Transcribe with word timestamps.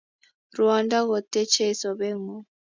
Ruondo 0.57 0.97
kotechei 1.09 1.75
sobet 1.81 2.13
ngung 2.21 2.45